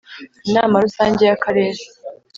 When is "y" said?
1.29-1.33